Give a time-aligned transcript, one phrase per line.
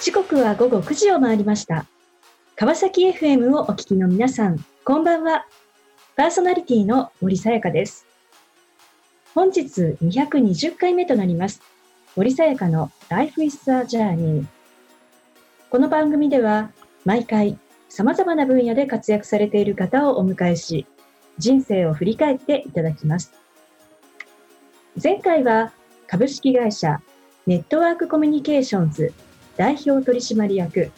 [0.00, 1.84] 時刻は午後9時を回りました。
[2.56, 5.44] 川崎 FM をお聞きの皆さん、こんばんは。
[6.16, 8.06] パーソナリティの森さやかです。
[9.34, 11.60] 本日220回目となります。
[12.16, 14.46] 森さやかの Life is a Journey。
[15.68, 16.70] この番組では、
[17.04, 17.58] 毎回
[17.90, 20.86] 様々な分野で活躍されている方をお迎えし、
[21.36, 23.34] 人生を振り返っていただきます。
[25.02, 25.74] 前回は
[26.06, 27.02] 株式会社
[27.46, 29.12] ネットワークコミュニケーションズ
[29.60, 30.90] 代表取締役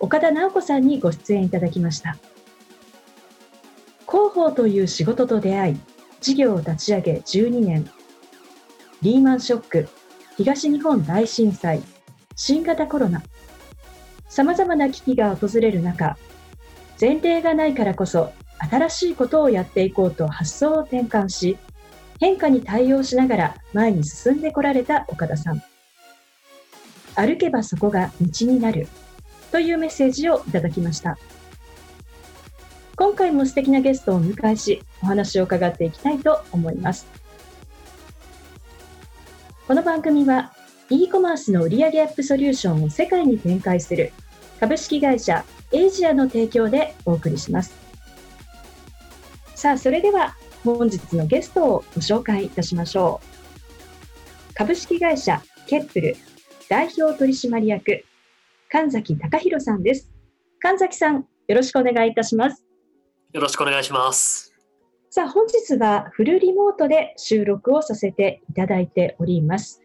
[0.00, 2.18] 岡田直子さんにご出演いただきました。
[4.06, 5.80] 広報という仕事と出会い
[6.20, 7.90] 事業を立ち上げ12年
[9.00, 9.88] リーマンショック
[10.36, 11.82] 東日本大震災
[12.34, 13.22] 新型コロナ。
[14.28, 16.18] さまざまな危機が訪れる中
[17.00, 18.30] 前例がないからこそ
[18.70, 21.56] 新しいことをやっていこうと発想を転換し
[22.20, 25.62] 変化に対応しながら前に進んでこられた岡田さん。
[27.16, 28.86] 歩けばそこが道になる
[29.50, 31.18] というメッセージをいただきました。
[32.96, 37.06] 今回も素敵なゲストをお迎えし、お話を伺っていきたいと思います。
[39.66, 40.52] この番組は
[40.90, 44.12] e コマースの売上アップソリューションを世界に展開する
[44.60, 47.74] 株式会社エイジアの提供でお送りします。
[49.54, 53.20] さあ、それでは本日のゲストをご紹介いたしましょ
[54.50, 54.54] う。
[54.54, 56.16] 株式会社ケップル
[56.68, 58.04] 代表取締役、
[58.70, 60.10] 神崎隆弘さんです。
[60.58, 62.64] 神崎さん、よろしくお願いいたします。
[63.32, 64.52] よろしくお願いします。
[65.10, 69.80] さあ、本日はフルリモートで収録をさせていただいております。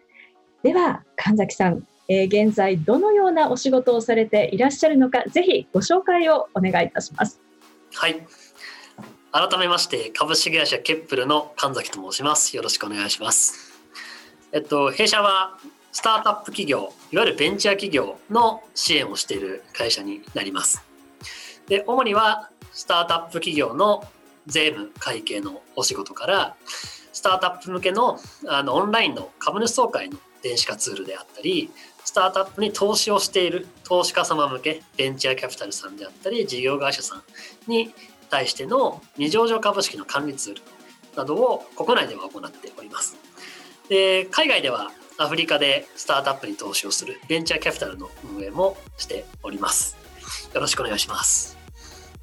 [0.63, 7.39] では、神崎さん、えー現在どのようなお仕事をされていらっしゃるのか、ぜひご紹介をお願いいたします。
[7.93, 8.25] はい。
[9.31, 12.55] 改めまして、株式会社ケップルの神崎と申します。
[12.57, 13.71] よろしくお願いします。
[14.51, 15.57] えっと、弊社は
[15.91, 20.83] スタートアップ企業、いわゆるベンチャー企業の支援をしている会社になります。
[21.67, 24.07] で、主にはスタートアップ企業の
[24.47, 26.55] 税務会計のお仕事から、
[27.13, 31.69] スタートアップ向けのあのオンラインの株主総会の電子化ツールであったり、
[32.03, 37.23] スタートアップに投資をしている投資家様向け、ベンチャーキャピタルさんであったり、事業会社さん
[37.67, 37.93] に
[38.29, 40.61] 対しての未上場株式の管理ツール
[41.15, 43.17] などを国内では行っております。
[43.89, 44.91] で、海外では
[45.21, 49.95] アフリカでスタートアップに投資をするベンチャーキャピタルの運営もしております。
[50.51, 51.59] よろしくお願いします。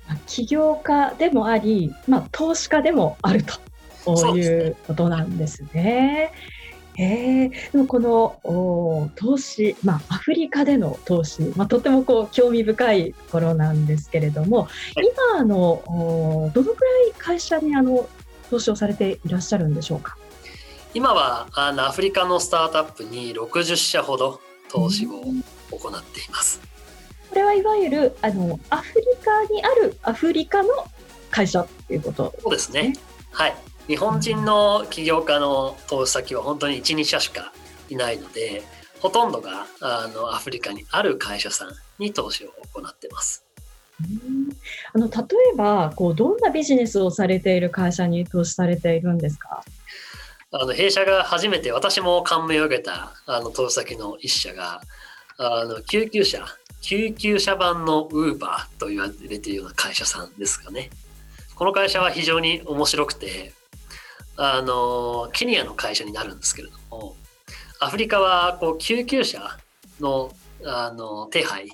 [0.09, 3.57] まあ起業家でもあり、まあ、投資家でもあるとい
[4.17, 6.33] そうですねうことなんですね。
[6.99, 14.69] えー、でもこのお投資、まあ、アフリカでの投資、まあ、とてもこう興味深いところなんですけれども、は
[15.03, 18.09] い今あのおどのくらい会社にあの
[18.51, 20.19] 投資をされていらっしゃるんでしょうか？
[20.95, 24.41] 今はあのアフリカのスタートアップに60社ほど
[24.71, 25.11] 投資を
[25.71, 26.61] 行っています。
[27.29, 30.69] これはいわゆるあのアフリカにあるアフリカの
[31.31, 32.95] 会社ということそうですね。
[33.33, 33.55] はい。
[33.87, 37.53] 日本人の起業家の投資先は本当に1、2社しか
[37.89, 38.63] いないので、
[39.01, 41.69] ほとんどがあのアフリカにある会社さん
[41.99, 43.45] に投資を行っています。
[44.01, 44.49] うん
[44.95, 45.17] あの例
[45.55, 49.65] えばこうどんなビジネスをされている会社に投資されているんですか？
[50.51, 54.81] あの弊社が初めて私も感銘を受けたあの投資先の一社が
[55.37, 56.47] あの救急車
[56.81, 60.91] 救急車版のウーバーと言われているような会社さんですかね。
[61.55, 63.53] この会社は非常に面白くて
[64.37, 67.17] あのケニアの会社になるんですけれども
[67.81, 69.59] アフリカはこう救急車
[70.01, 70.33] の
[70.65, 71.69] あの手配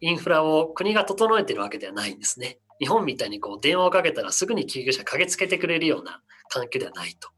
[0.00, 2.58] インフラを国が整えているわけではないんですね。
[2.80, 7.28] 日本みたいにこう電話をかけたらすぐに救急車駆けつけてくれるような環境ではないと。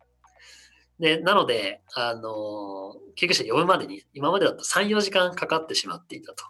[1.03, 6.45] で、なので、あの、救急車呼ぶまでに、今までだと3、4時間かかってしまっていたと。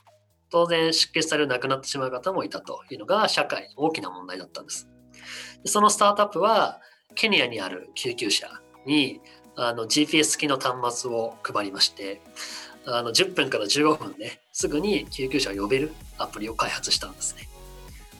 [0.51, 4.91] 当然、出血され亡くなってしまう方もいたというのが社会の大きな問題だったんです。
[5.65, 6.83] でそのスタートアップは、
[7.15, 9.23] ケニアにある救急車に
[9.57, 12.21] あの GPS 付きの端末を配りまして、
[12.85, 17.49] あの10分から15分ですぐに救急車を呼べるアプリを開発したんですね。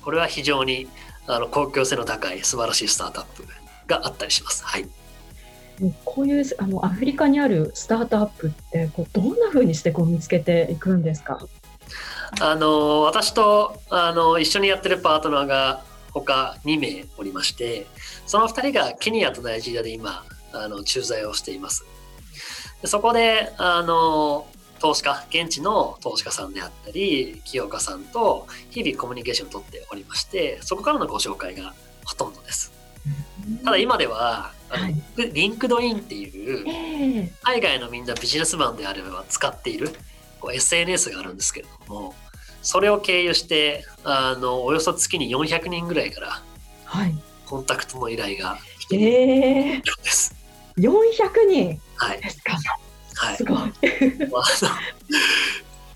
[0.03, 0.89] これは非常に
[1.27, 3.45] あの公共性の高い素晴らしいスタートアップ
[3.87, 4.65] があったりします。
[4.65, 4.89] はい。
[6.05, 11.39] こういうあのアフリカにあるスタートアップってこうどんな風にしてこう見つけていくんですか？
[12.41, 17.87] あの私とあの一緒にやってるパートナーが他2名おりまして
[18.27, 21.85] その2人がケニアとナイジェリアで今あの駐在をしています
[22.81, 24.47] でそこであの
[24.79, 31.75] 投資家現地の投資家さんであったり起業家さんと日々コミュニケーションを取っておりましてそこからのご紹介が
[32.05, 32.73] ほとんどです
[33.65, 39.91] ただ今でははい LinkedIn っていうええ海外のみんなビジネスマンであれば使っている
[40.41, 42.15] こう SNS があるんですけれども、
[42.63, 46.43] それを経由して、あの、およそ月に400人ぐらいから
[46.85, 47.15] はい。
[47.47, 50.35] コンタクトの依頼が来ているええようです。
[50.79, 52.21] 400人はい。
[52.21, 52.59] ですか。
[53.15, 53.45] はいす。
[53.45, 53.59] ごい。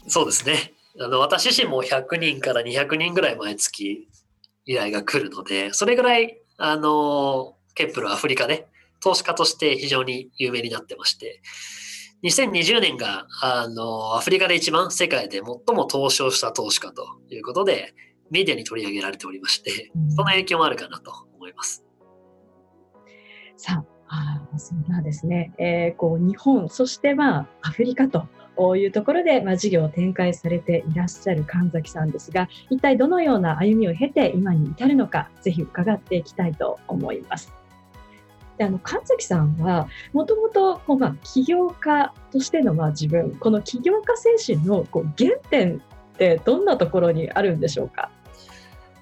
[0.06, 0.72] そうですね。
[1.00, 4.08] あの、私自身も100人から200人ぐらい毎月
[4.64, 8.66] 依頼が来るので、それぐらい、あの、ケップルはアフリカで
[9.00, 11.40] 投資家として非常に有名になってまして、
[12.22, 17.94] 2020年が、あの、アフリカで一番世界で最も投資をした投資家ということで、
[18.30, 21.84] メディアに取り上げられておりまして、その影響もあるかなと思います。
[23.56, 28.26] さあ、あーそんなですね、えーこう日本、そしてまあアフリカと
[28.76, 37.52] いうところで、まあ、事業を展開されていらっしゃる神崎さんですが、一体どのような歩みを経て今に至るのか、ぜひ伺っていきたいと思います。
[38.58, 48.10] であの神崎さんはもともとこうまあ起業家としてのまあ自分この起業家精神のこう原点ってどんなところにあるんでしょうか？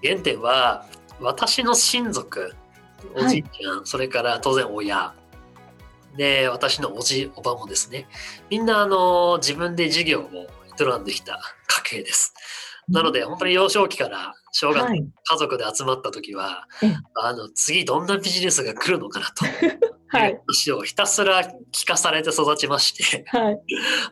[0.02, 0.84] 原点は
[1.20, 2.52] 私の親族
[3.14, 5.14] おじいちゃん、それから当然親
[6.16, 8.06] で私のおじおばもですね。
[8.50, 10.24] みんなあの自分で事業を
[10.80, 12.34] 営んできた家系です。
[12.88, 16.96] なので本当に幼少期から小学校はい、家族で集まった時は、ええ。
[17.16, 19.44] あの次どんなビジネスが来るのかなと。
[20.08, 23.24] はい、話をひたすら聞かされて育ちまして。
[23.28, 23.60] はい。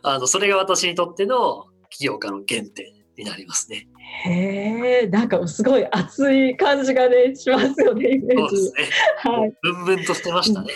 [0.01, 3.87] あのそれが私にとっての起業家の原点になりますね。
[4.25, 8.71] へえ、なんかすごい熱い感じがね、しますよね、イメージ。
[9.27, 9.53] はい。
[9.61, 10.69] ブンブンとしてましたね。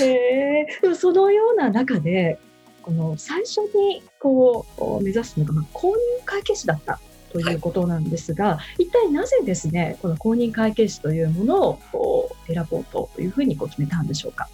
[0.00, 2.38] へえ、でもそのような中で、
[2.82, 5.94] この最初にこう目指すのが、まあ、公認
[6.24, 6.98] 会計士だった
[7.32, 14.48] ということなんですが、一体なぜですね、この公認会計士というものをこう選ぼうというふうにこう決めたんでしょうか？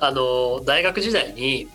[0.00, 1.68] あの大学時代に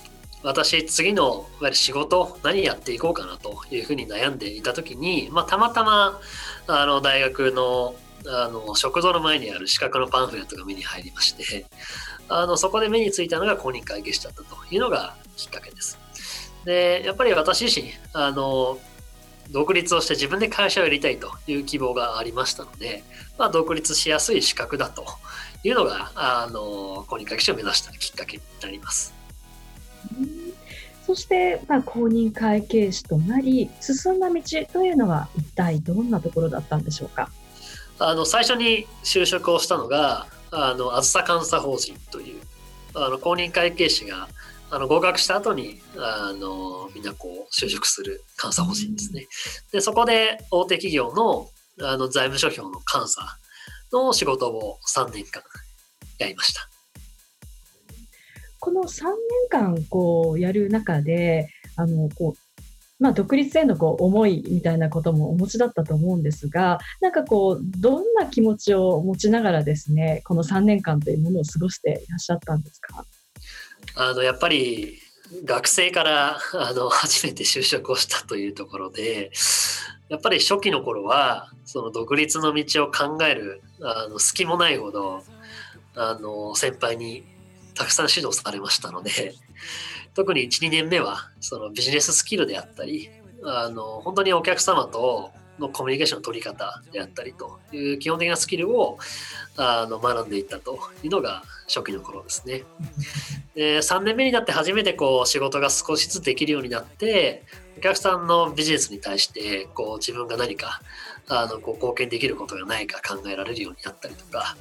[0.43, 6.19] 私次のいわゆる仕事何やっていこうかなというふうに悩んでいた時に、まあ、たまたま
[6.67, 7.95] あの大学の
[8.25, 11.65] あの食堂の前にある資格のパンフレットが目に入りまして
[12.29, 15.99] あのそこで目についたのが公認会計士だったというのがきっかけです。
[16.63, 18.79] でやっぱり私自身あの
[19.51, 23.03] 独立をして自分で会社をやりたいという希望がありましたので、
[23.37, 25.05] まあ、独立しやすい資格だと
[25.63, 29.22] いうのがあの公認会計士を目指したきっかけになります。
[31.05, 34.41] そして、まあ、公認会計士となり、進んだ道
[34.71, 37.29] というのは一体どんなところだったんでしょうか？
[37.99, 42.41] あの最初に就職をしたのがあのあずさ監査法人という
[42.95, 44.27] あの公認会計士が
[44.71, 49.27] あの合格した後にあのみんなこう就職する監査法人ですね。
[49.71, 51.49] でそこで大手企業の
[51.81, 53.21] あの財務諸表の監査
[53.91, 55.43] の仕事を3年間
[56.17, 56.72] やりました。
[58.63, 59.13] この3年
[59.49, 62.63] 間こうやる中で、あのこう
[62.97, 73.05] まあ、独立へのこう思いみたいなこともお持ちだったと思うんですが、なんかこう、どんな気持ちを持ちながらですね、この3年間というものを過ごしていらっしゃったんですか？
[73.97, 74.97] あのやっぱり
[75.43, 79.31] 学生からあの初めて就職をしたというところで
[80.07, 85.21] やっぱり初期の頃はその独立の道を考えるあの隙もないほど
[85.95, 87.25] あの先輩に
[87.73, 89.35] たくさん指導されましたので
[90.15, 93.09] 特に12年目はそのビジネススキルであったり
[93.43, 98.97] あの本当にお客様とのコミュニケーションの取り方であったりという基本的なスキルを
[99.55, 102.63] あの学んでいったというのが初期の頃ですね。
[103.55, 107.43] で3年目になって初めてこう仕事が少しずつできるようになって
[107.77, 110.81] お客さんのビジネスに対してこう自分が何か
[111.29, 114.55] あのこう貢献できることがないか考えられるようになったりとか。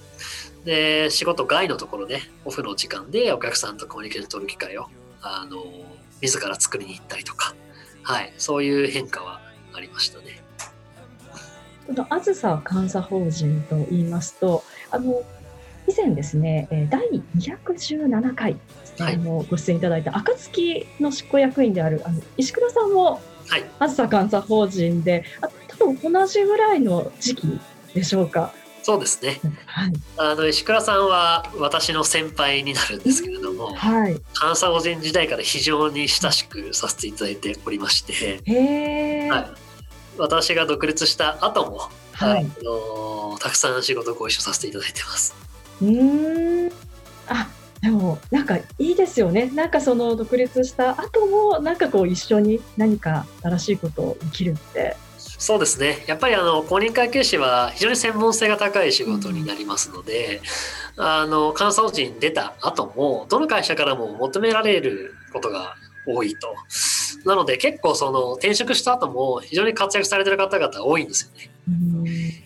[0.64, 4.86] で仕事外のところでオフの時間でお客さんとコミュニケーション取る機会を
[5.20, 5.64] あの
[6.20, 7.54] 自ら作りに行ったりとか、
[8.02, 9.40] はい、そういう変化は
[9.72, 10.40] ありましたね。
[12.08, 15.22] あずさ監査法人と言いますと、あの
[15.88, 18.56] 以前ですね、えー第217回、
[18.98, 19.14] はい。
[19.14, 25.24] あのご出演いただいた暁の執行役員であるあの石倉さんもはい、あずさ監査法人で、
[25.82, 27.60] あ多分同じぐらいの時期
[27.94, 28.52] でしょうか。
[28.82, 29.40] そうですね。
[29.66, 29.92] はい。
[30.16, 34.12] あの石倉さんは私の先輩になるんですけれども、はい。
[34.12, 38.40] 監査法人時代から非常に親しくさせていただいておりまして。
[39.30, 39.46] はい、
[40.18, 42.44] 私が独立した後も、はい。
[42.44, 45.34] あのたくさん仕事ご一緒させていただいてます。
[45.80, 46.72] うーん。
[47.28, 47.48] あ、
[47.80, 49.46] でもなんかいいですよね。
[49.54, 54.96] なんかその独立した後もなんかこう一緒に何か新しいことを生きるって。
[55.38, 56.04] そうですね。
[56.06, 60.40] やっぱりあの公認会計士は非常に専門性が高い仕事になりますので、
[60.96, 65.74] あの監査法人に出た後もどの会社からも求められることが
[66.06, 66.54] 多いと。
[67.24, 71.52] なので結構その転職した後も非常に活躍されてる方々多いんですよね。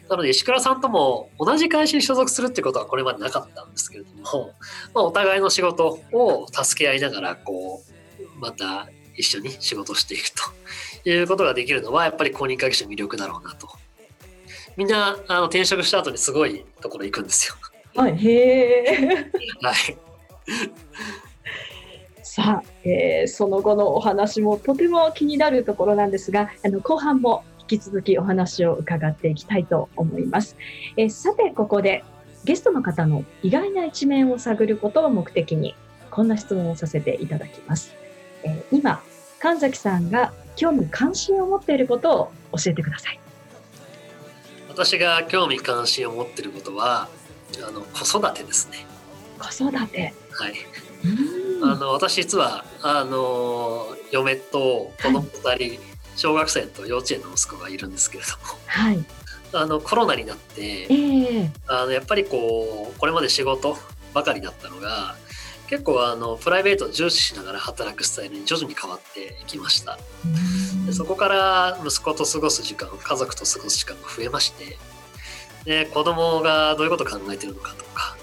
[0.08, 4.52] なので石倉さんとも同じ会社に所属するってことはこれまでなかったんですけれども、
[4.94, 7.82] まあ、お互いの仕事を助け合いながらこ
[8.20, 10.42] うまた一緒に仕事していくと
[11.10, 13.68] いうことができるのはやっぱり公認会計士の魅力だろうなと。
[14.76, 17.54] みんなあの転職した後にすごいところ行くんですよ。
[17.94, 19.30] はい、へえ。
[19.62, 19.74] はい。
[22.22, 30.56] さあ、えー、その後のお話もとても気になるところなんですが、あの後半も引き続きお話を伺っていきたいと思います。
[30.98, 32.04] えー、さて、ここで
[32.44, 35.74] ゲストの方の意外な一面を探ることを目的に、
[36.10, 37.94] こんな質問をさせていただきます。
[38.44, 39.02] えー、今、
[39.38, 43.20] 神崎さんが興味関心を持っていることを教えてください。
[44.68, 47.08] 私が興味関心を持っていることは、
[47.66, 48.86] あの子育てですね。
[49.38, 50.12] 子育て。
[50.32, 50.54] はい。
[51.62, 55.78] あの私実はあの嫁と子供2人、はい、
[56.16, 58.36] 小学生と幼稚園の息子がいるんですけれども、
[58.66, 59.04] はい、
[59.52, 63.76] あのコロナになって、えー、あのやっぱりこうこれまで仕事
[64.12, 65.16] ばかりだったのが
[65.68, 69.98] 結構あのプライベートを重視しながら働くスタイルに徐々に変わっていきました
[70.86, 74.78] でそこから息子と過ごす時間家族と過ごす時間が増えまして
[75.64, 78.16] で子供がどういうことを考えてるのかとか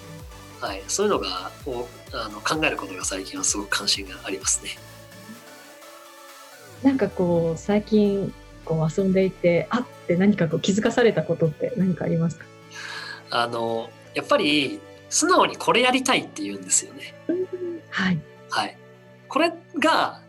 [0.62, 4.70] はい、そういうのがをあの考えることが最近はすごく関心がありますね。
[6.84, 8.34] なんかこう最近
[8.64, 12.46] こう遊んでいてあって何かこう気づかされたことって何かありますか？
[13.32, 14.80] あのやっぱり
[15.14, 17.14] 素直にこれやりたいって言うんですよね。
[17.92, 18.78] はい、はい、
[19.30, 20.20] これが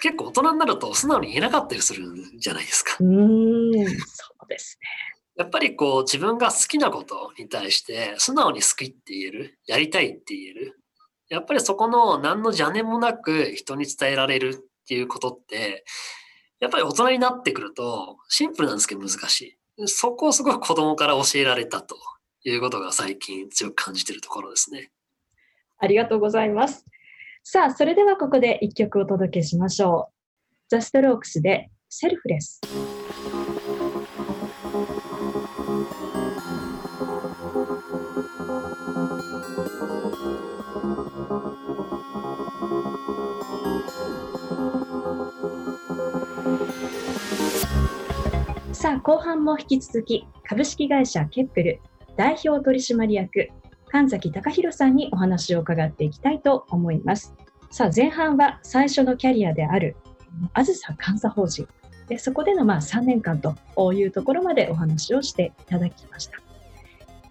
[0.00, 2.96] 結構大人になると素直に言えなかったりするんじゃないですか。
[2.98, 4.88] うんそうですね。
[5.36, 10.80] やっぱりこう自分が好きなことに対して素直に好きって言える、やりたいって言える。
[11.28, 15.84] やっぱりそこの何の邪念もなく人に伝えられるっていうことって、
[16.58, 19.40] やっぱり大人になってくるとシンプルなんですけど難し
[19.78, 19.86] い。
[19.86, 21.96] そこをすごく子供から教えられたと
[22.44, 24.90] いうことが最近強く感じているところですね。
[25.78, 26.84] ありがとうございます。
[27.42, 30.14] さあ、それではここで一曲お届けしましょう。
[30.68, 32.60] ザ・ストロークスでセルフレス。
[48.72, 51.80] さあ、後半も引き続き、株式会社ケップル
[52.16, 53.48] 代表取締役、
[53.88, 57.34] 神崎隆弘さんにお話を伺っていきたいと思います。
[57.70, 59.96] さあ、前半は最初のキャリアである、
[60.52, 61.66] あずさ監査法人。
[62.08, 63.56] でそこでのまあ3年間と
[63.94, 66.38] いうところまでお話をしていただきました。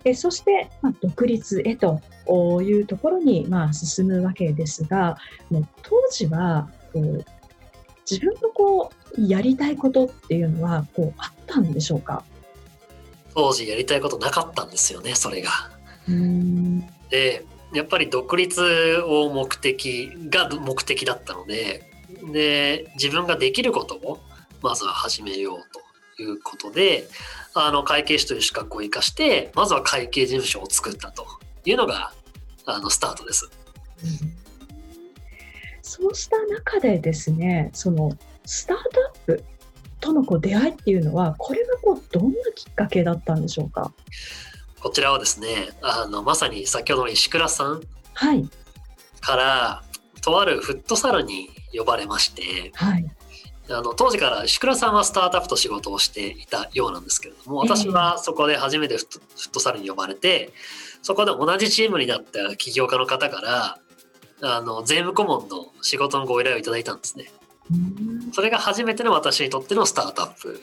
[0.04, 2.02] でそして、まあ、独立へと
[2.62, 5.18] いうところにまあ進むわけですが、
[5.50, 7.26] もう当時はこう
[8.10, 12.26] 自分のこうやりたいことっていうのはこうあったんでしょうか？
[13.36, 15.50] 当時やりたいことなかったんですよねそれが。
[17.10, 21.90] でやっぱり独立を目的が目的だったので
[22.32, 24.20] で自分ができることを
[24.62, 25.60] まずは始めよう
[26.18, 27.08] ということで
[27.54, 31.26] あの会計士という資格を生かしてまずは会計事務所を作ったと
[31.66, 32.14] いうのが
[32.66, 33.50] あのスタートです。
[34.04, 34.44] うん
[35.94, 39.44] そうした中でですね、そのスタートアップ
[40.04, 43.94] とのこう出会いっていうのは、これがこうどんなきっかけだったんでしょうか？
[44.82, 47.82] こちらはですね、あのまさに先ほどの石倉さん
[49.22, 49.84] から、は
[50.18, 53.06] い、とあるフットサルに呼ばれまして、はい、
[53.70, 60.52] あの当時から石倉さんはスタートアップと仕事をしていたようなんですけれども私はそこで初めてフットサルに呼ばれて
[61.02, 67.32] そこで同じチームになった起業家の方からあの税務顧問の仕事のご依頼をいただいたんですね。
[68.34, 70.62] それが初めての私にとってのスタートアップ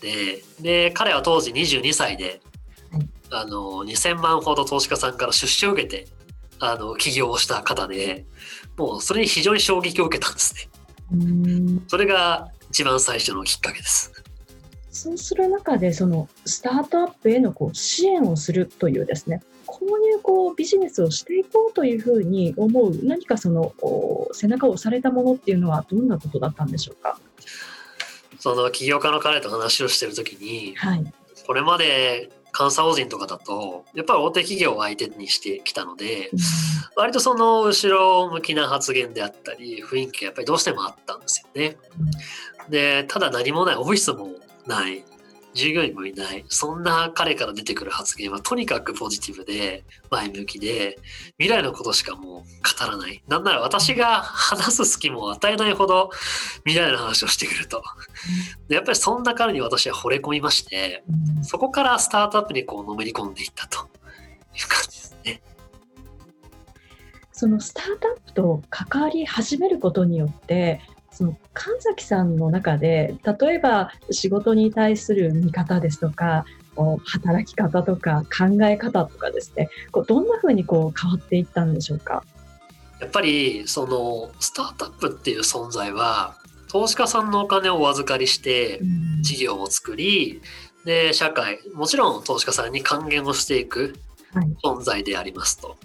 [0.00, 2.40] でで彼は当時22歳で
[3.30, 6.08] あの2000万ほど投資家さんから出資を受けて
[6.58, 8.26] あの起業をした方で
[8.76, 10.68] もうそれに非常に衝撃を受けたんですね。
[11.88, 14.12] それが一番最初のきっかけです。
[14.90, 19.40] そうする中でそのスタートアップへのこう支援をするというですね
[19.72, 23.72] こういうこうビジネスをしていこうというふうに思う何かその
[24.32, 27.18] 背中を押されたものっていうのはどんなことだったんでしょうか？
[28.40, 31.14] その起業家の彼と話をしてる時に、はい、
[31.46, 36.38] これまで監査法人とかだとやっぱり大手企業を相手にしてきたので、うん、
[36.96, 41.76] 割とその後ろ向きな発言であったり雰囲気がやっぱりどうしてもあったんですよね。
[42.66, 44.30] うん、でただ何もないオフィスも
[44.66, 45.04] ない
[45.54, 50.98] 従業員もいない、そんな彼から出てくる発言はとにかくポジティブで前向きで、
[51.38, 52.44] 未来のことしかもう語
[52.86, 53.22] らない。
[53.28, 56.10] なんなら私が話す隙も与えないほど
[56.64, 57.82] 未来の話をしてくると。
[58.68, 65.42] でやっぱりそんな彼に私は惚れ込みまして、うんそこからスタートアップにこうのめり込んでいったという感じですね。
[67.32, 70.80] そのスタートアップと関わり始めることによって
[71.20, 76.46] その神崎さんの中で例えば仕事に対する見方ですとか
[77.04, 82.24] 働き方とか考え方とかですねこうどんなふうにこう変わっていったんでしょうか？
[83.00, 86.36] やっぱりそのスタートアップっていう存在は
[86.68, 90.40] 投資家さんのお金をお預かりしてうん事業を作り
[90.86, 93.94] で社会もちろん投資家さんに還元をしていく
[94.32, 95.76] はい存在でありますと。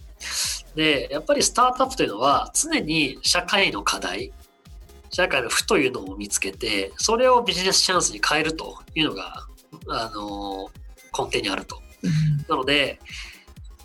[0.75, 4.31] でやっぱりスタートアップというのは常に社会の課題
[5.15, 9.47] 社会の負というのを見つけてそれをビジネスチャンスに変えるというのが
[9.87, 10.69] あの
[11.17, 11.81] 根底にあると。
[12.03, 12.99] うんなので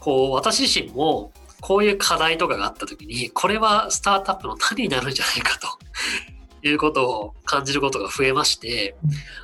[0.00, 8.96] こう私自身もこういう課題とかがあった時にこれはスタートアップの種になるんじゃないかということを感じることが増えまして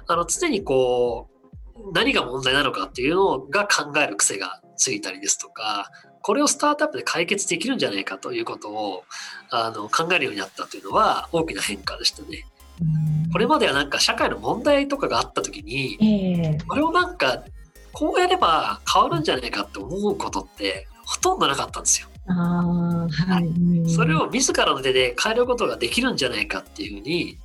[0.08, 1.28] あの常にこ
[1.76, 5.90] う何が問題なのかっていうのが考える癖がついたりですとか
[6.26, 9.04] これをスタートアップで解決できるんじゃないかということを
[9.48, 12.44] あの考えるようになったというのは大きな変化でしたね。
[12.80, 17.44] うんこれまではなんか社会の問題とかがあった時にええこれをなんか
[17.92, 22.08] こうやれば変わるんじゃないかって思うことってほとんどなかったんですよ。
[22.26, 27.38] はい、うんそれを自らの手で変えることができるんじゃないかっていうふうに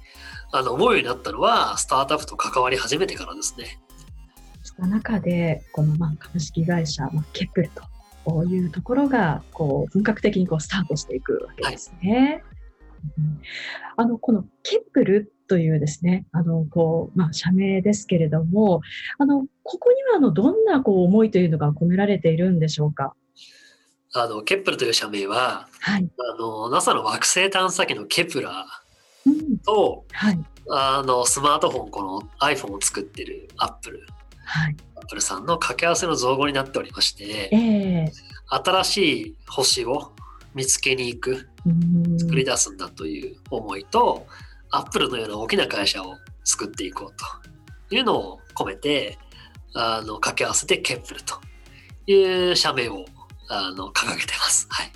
[0.52, 3.80] あの思うようになったのはスタートアップと関わり始めてからですね。
[4.64, 7.84] した中でこのまあ株式会社、まあ、ケプルと
[8.46, 12.44] いうところがこう本格的にこうスタートしていくわけですね。
[13.18, 13.42] うん
[13.98, 18.82] あのこのケプルというですねあのこう、まあ、社名ですけれども
[19.18, 23.14] あのここにはあのどんなこう思いというのが込められているんでしょうか？
[24.14, 26.08] あのケップルという社名ははい、
[26.38, 28.68] あの NASA の惑星探査機のケプラ
[29.26, 29.34] うん。
[29.34, 30.40] ーとはい。
[30.70, 34.06] あのスマートフォンこの iPhone を作ってるアップル。
[34.46, 34.76] はい
[35.12, 38.12] プルさんの掛け合わせの造語になっておりましてええ。
[38.48, 40.14] 新しい星を
[40.56, 42.18] 見つけに行くうん。
[42.18, 44.26] 作り出すんだという思いと、
[44.72, 49.20] アップルのような大きな会社を作っていこうというのを込めて
[49.74, 51.36] あの掛け合わせてケップルと
[52.08, 53.06] いう社名を
[53.50, 54.66] あの掲げてます。
[54.70, 54.92] はい、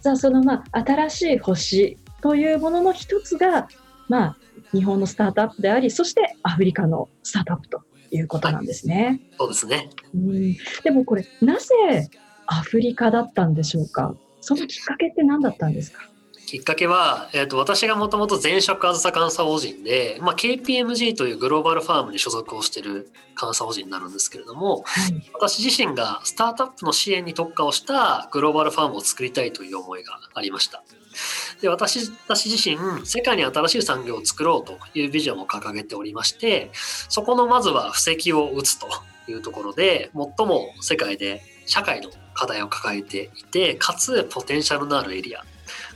[0.00, 3.68] じゃあそのまあ新しい星というものの一つが、
[4.08, 4.36] まあ、
[4.72, 7.82] 日本のスタートアップでありそしてアフリカのスタートアップと
[8.12, 9.20] いうことなんですね。
[9.38, 9.88] そうですね。
[10.14, 12.10] うんでもこれなぜ
[12.46, 14.14] アフリカだったんでしょうか？
[14.40, 16.02] そのきっかけって何だったんですか？
[16.44, 30.84] きっかけは、えー、と私がもともと前職あずさ監査法人で、まあ、KPMG というグローバルファームに所属をしている監査法人になるんですけれどもはい、私自身がスタートアップの支援に特化をしたグローバルファームを作りたいという思いがありました。
[31.60, 38.88] で私私自身世界に新しい産業を作ろうというビジョンを掲げておりましてそこのまずは布石を打つと
[39.28, 45.44] いうところで最も世界で社会の課題を抱えていてかつポテンシャルのあるエリア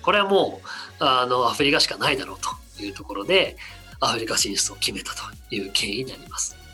[0.03, 2.39] これはもうあのアフリカしかないだろう
[2.77, 3.57] というところで
[4.01, 6.66] アフリカ進出を決めたという経緯になります。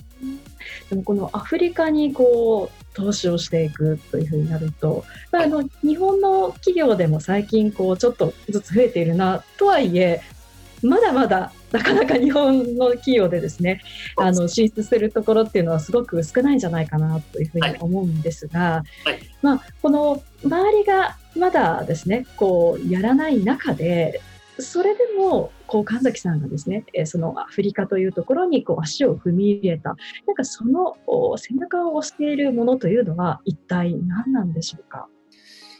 [0.91, 10.23] でもこのアフリカにこう投資をしていくというふうになると、まあ、あの日本の企業でも最近こうちょっとずつ増えているなとはいえ
[10.83, 13.81] まだまだなかなか日本の企業でですね
[14.17, 19.21] あの進出するところっていうのはすごく少ないんじゃないかなというふうに思うんですが、はい。
[19.41, 24.21] まあ、この周りがまだですねこうやらない中で
[24.59, 35.09] それでもこう神崎さんがですねえーそのアフリカというところにこう足を踏み入れたなんかそのお背中を押しているものというのは一体何なんでしょうか？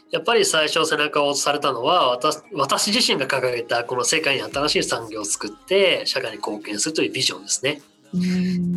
[0.09, 7.81] やっぱり最初背中を押されたのは私私自身が掲げたこの世界に新しい産業を作って社会に貢献するというビジョンですね。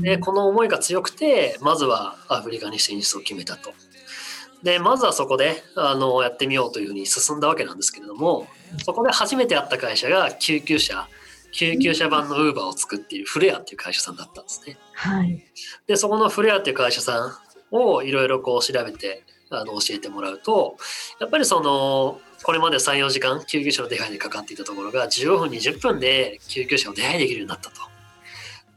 [0.02, 3.72] でこの思いが強くてまずはアフリカに進出を決めたと。
[4.66, 8.48] でまずはそこであのやってみようというふうに進んだわけなんですけれども
[8.85, 11.09] そこで初めて会った会社が救急車
[11.52, 14.76] 救急車版のウーバーを作っているフレアっていう会社さんだったんですね。
[14.94, 15.40] はい、
[15.87, 17.38] でそこのフレアっていう会社さ
[17.70, 20.76] んをいろいろこう調べてあの教えてもらうと
[21.20, 27.76] やっぱりそのこれまで34時間救急車の手配にかかっていたところが15分20分で救急車を手配できるようになったと。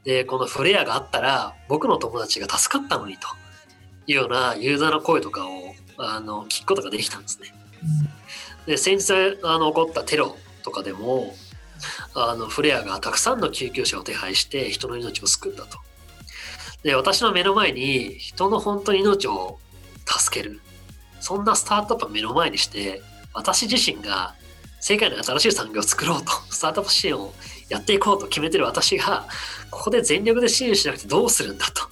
[0.04, 3.26] でこのフレアがあったら僕の友達が助かったのにと
[4.06, 5.69] いうようなユーザーの声とかを
[6.02, 7.52] あの聞くことができたんですね。
[8.66, 11.34] で先日あの起こったテロとかでも
[12.14, 15.78] あのフレアがたくさんの救急車を手配して人の命を救ったと。
[16.82, 19.58] で、私の目の前に人の本当に命を
[20.06, 20.60] 助ける。
[21.20, 23.02] そんなスタートアップを目の前にして、
[23.34, 24.34] 私自身が
[24.80, 27.34] 世界の新しい産業を作ろうと、 スタートアップ支援を
[27.68, 29.28] やっていこうと決めてる私が、
[29.70, 31.89] ここで全力で支援しなくてどうするんだと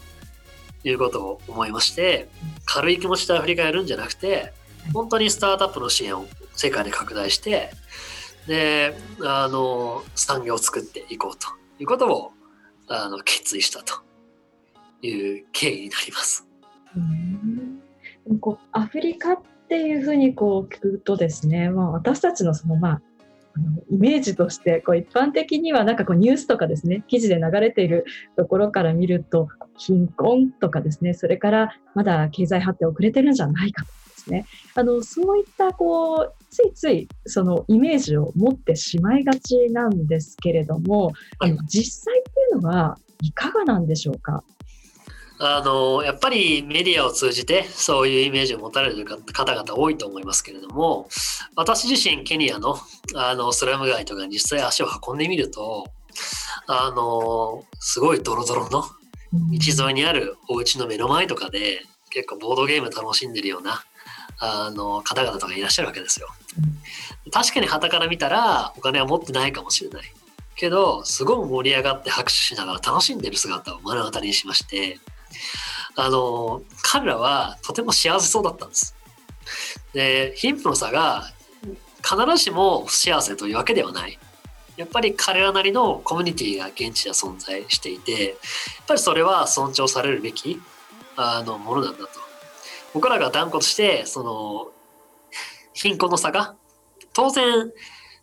[0.91, 2.29] いうことを思いまして、
[2.65, 4.53] 軽い気持ちでアフリカやるんじゃなくて、
[4.93, 7.71] 本当にスタートアップの支援を世界で拡大して、
[8.47, 11.49] で、あの、産業を作っていこうと
[11.79, 12.31] いうことを、
[12.89, 13.95] あの、決意したと
[15.03, 16.47] いう経緯になります。
[16.97, 17.79] うん
[18.41, 23.03] こうアフリカっていうふうにこう聞くとですね、まあ、私たちのその、まあ、
[23.59, 28.05] あのイメージとしてこう一般的にはなんかこうニュースとかですね記事で流れている
[28.37, 34.47] ところから見ると貧困とかですねそれからまだ経済発展遅れてるんじゃないかとかですね。
[34.75, 44.45] あのそういったこうついついそのイメージを持ってしまいがちなんですけれども、はい、実際っていうのはいかがなんでしょうか？
[45.41, 51.09] あの、やっぱりメディアを通じてそういうイメージを持たれる方々多いと思いますけれども、
[51.55, 52.77] 私自身ケニアの
[53.15, 55.87] あのスラム街とかに実際足を運んでみると、
[56.67, 58.83] あの、すごいドロドロの
[59.33, 63.85] 道沿いにあるお家の目の前とかで結構ボードゲーム楽しんでるような
[64.41, 66.29] あの方々とかいらっしゃるわけですよ。
[67.33, 70.03] 確かに旗から見たらお金は持ってないかもしれない。
[70.57, 74.99] けど、すごく盛り上がって拍手しながら楽しんでる姿を目の当たりにしまして、
[75.97, 78.95] あの、彼らはとても幸せそうだったんです。
[79.93, 81.31] で、貧富の差が
[82.03, 84.19] 必ずしも不幸せというわけではない。
[84.77, 88.37] やっぱり彼らなりのコミュニティが現地では存在していて、やっ
[88.87, 90.61] ぱりそれは尊重されるべき
[91.17, 92.09] あのものなんだと。
[92.95, 94.69] 僕らが断固として、その、
[95.75, 96.55] 貧困の差が、
[97.13, 97.73] 当然、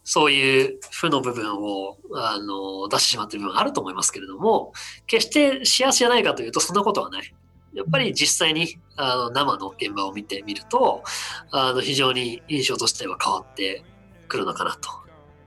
[0.06, 4.72] そういう負の部分をあの出してしまっている部分あると思いますけれども、
[5.08, 7.36] 決して幸せじゃないかというとそんなことはない。
[7.74, 11.04] やっぱり実際にあの生の現場を見てみると、
[11.50, 13.84] あの非常に印象としては変わって
[14.28, 14.90] くるのかなと。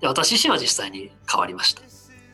[0.00, 1.82] で私自身は実際に変わりました。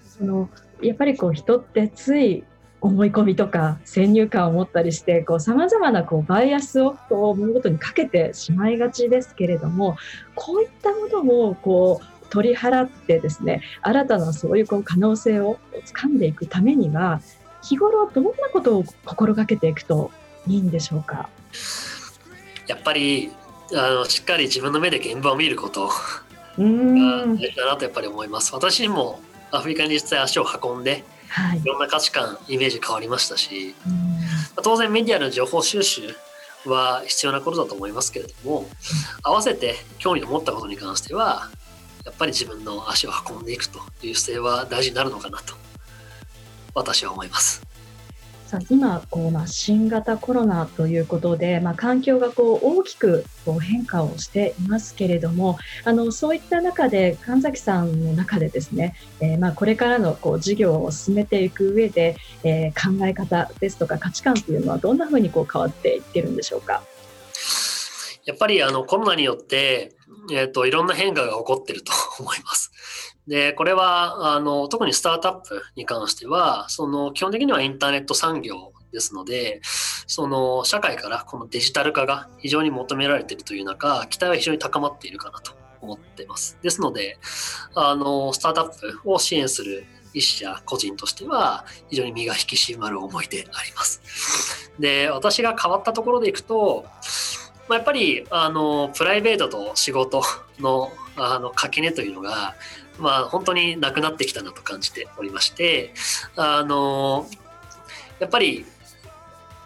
[0.02, 0.48] その
[0.80, 2.42] やっぱりこう人ってつい
[2.80, 9.96] 思い込みとか先入観を持ったりしてさまざまなこうバイアスをこう物事にかけてしまいがちですけれども
[10.34, 17.20] こういったものをこう取り払ってですね新たなそういうこう可能性をつかんでいくためには
[17.62, 20.10] 日頃どんなことを心がけていくと
[20.46, 21.28] いいんでしょうか？
[22.66, 23.30] やっぱり
[23.72, 25.90] あのしっかり自分の目で現場を見ること。
[26.56, 26.64] が
[27.26, 28.54] 大事だなとやっぱり思います。
[28.54, 29.20] 私も
[29.50, 33.74] アフリカに実際足を運んで、はい、いろんな価値観イメージ変わりましたし
[34.62, 36.14] 当然メディアの情報収集
[36.64, 38.66] は必要なことだと思いますけれども
[39.24, 41.48] 合わせて興味を持ったことに関しては
[42.04, 45.54] やっぱり自分の足を運んでいくという姿勢は大事になるのかなと
[46.74, 47.62] 私は思います。
[48.46, 66.82] さあ今こう、まあ、新型コロナということで、まあ、環境がこう大きくこう変化をしていますけれどもあのそういった中で神崎さんの中でですね、えー、まあこれからのこう事業を進めていく上で、えー、考え方ですとか価値観というのはどんなふうにこう変わっていってるんでしょうか？
[68.24, 69.96] やっぱりあのコロナによって、
[70.32, 72.72] えっ、ー、といろんな変化が起こってると 思います。
[73.26, 79.62] で、これは、あの、特にスタートアップに関しては、その、基本的にはインターネット産業ですので、
[80.06, 86.58] その、社会からこのデジタル化が非常に求められているという中、期待は非常に高まっているかなと思っています。
[86.60, 87.18] ですので、
[87.74, 94.70] あの、スタートアップを支援する一社個人としては、非常に身が引き締まる思いであります。
[94.78, 96.84] で、私が変わったところでいくと、
[97.68, 100.22] まあ、やっぱり、あの、プライベートと仕事
[100.58, 102.54] の、 あの、垣根というのが、
[102.98, 105.94] まあ、本当になくなってきたなと感じておりまして、
[106.36, 107.26] あの、
[108.18, 108.66] やっぱり、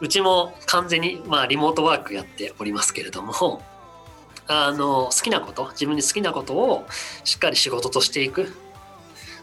[0.01, 3.63] うちも完全に、まあ、リモートワークやっておりますけれども、
[4.47, 6.87] あの、好きなこと、自分に好きなことを
[7.25, 8.55] しっかり仕事としていく。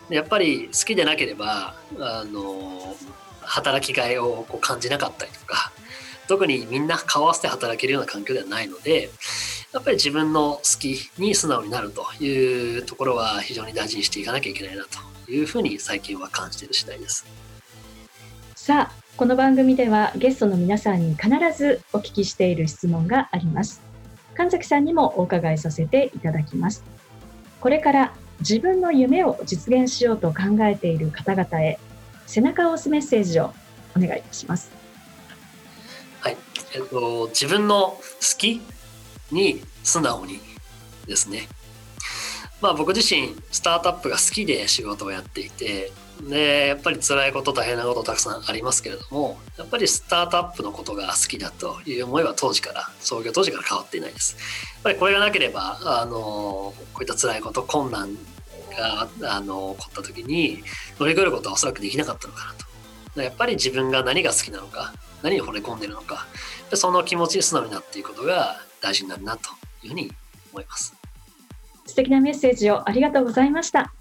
[0.10, 2.96] やっぱり好きでなければ、あの、
[3.42, 5.72] 働きがいをこう感じなかったりとか、
[6.28, 9.10] 特にみんな顔合わせて働けるような環境ではないので、
[9.74, 17.26] やっぱり自分の好きに素直になるというところは非常に大事にしていかなきゃいけないなというふうに最近は感じている次第です。
[18.56, 23.82] さあ、この番組ではゲストの皆さんに必ずお聞きしている質問があります。
[24.36, 26.84] 神崎さんにもお伺いさせていただきます。
[27.62, 31.80] これから自分の夢を実現しようと考えている方々へ
[32.26, 33.54] 背中を押すメッセージを
[33.96, 34.85] お願いいたします。
[36.76, 38.00] えっと自分の好
[38.38, 38.62] き
[39.32, 40.40] に素直に
[41.08, 41.48] ですね。
[42.62, 54.38] まあ僕自身スタートアップが好きで仕事をやっていて、で、やっぱり辛いこと、大変なことたくさんありますけれども、やっぱりスタートアップのことが好きだという思いは当時から、創業当時から変わっていないです。
[54.76, 58.18] やっぱりこれがなければ、あの、こういった辛いこと、困難
[58.78, 60.64] が、あの、起こった時に
[61.00, 62.65] 乗り越えることはおそらくできなかったのかなと。
[63.22, 66.28] やっぱり自分が何が好きなのか、何に惚れ込んでるのか、
[66.74, 69.50] その気持ちに素直になっていくことが大事になるなと
[69.84, 70.12] いうふうに
[70.52, 70.94] 思います。
[71.86, 73.94] 素敵なメッセージをありがとうございました。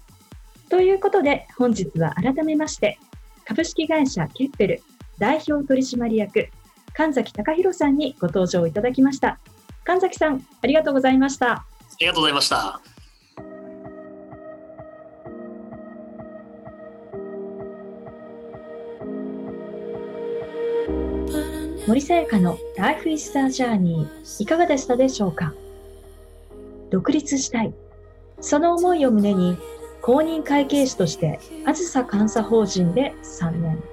[0.69, 2.99] ということで、本日は改めまして、
[3.45, 4.83] 株式会社ケッペル
[5.19, 6.49] 代表取締役、
[6.93, 9.39] 神崎隆弘さんにご登場いただきました。
[9.83, 11.51] 神崎さん、ありがとうございました。
[11.51, 11.65] あ
[11.99, 12.94] りがとうございました。
[21.87, 25.53] 森さやかのライフイスタージャーニー、いかがでしたでしょうか？
[26.89, 27.75] 独立したい。
[28.41, 29.55] その思いを胸に
[30.01, 33.83] 公認会計士としてあずさ監査法人で3年。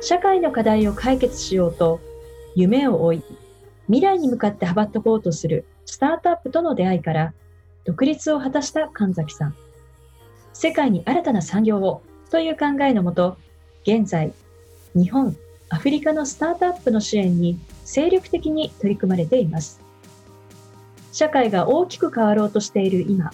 [0.00, 2.00] 社会の課題を解決しようと
[2.54, 3.24] 夢を追い、
[3.88, 7.34] 未来に向かって羽ばってこうとするスタートアップとの出会いから
[7.84, 9.54] 独立を果たした神崎さん。
[10.54, 13.36] 世界に新たな産業をという考えのもと、
[13.82, 14.32] 現在、
[14.94, 15.36] 日本、
[15.70, 19.80] アフリカのスタートアップの支援に精力的に取り組まれています。
[21.12, 23.32] 社会が大きく変わろうとしている今、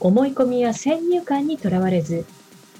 [0.00, 2.26] 思い込みや先入観にとらわれず、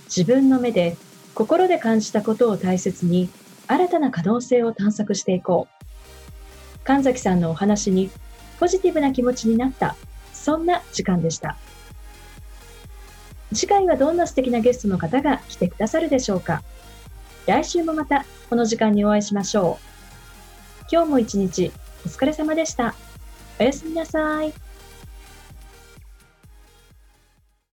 [0.07, 0.97] 自分の目で
[1.35, 3.31] 心で感じたことを大切に
[3.68, 6.85] 新たな可能性を探索していこう。
[6.85, 8.11] 神崎さんのお話に
[8.59, 9.97] ポジティブな気持ちになった、
[10.33, 11.57] そんな時間でした。
[13.55, 16.62] 次回はどんな素敵なゲストの方が来てくださるでしょうか
[17.46, 20.85] 来週もまたこの時間にお会いしましょう。
[20.90, 21.72] 今日も一日
[22.05, 22.94] お疲れ様でした。
[23.59, 24.52] おやすみなさい。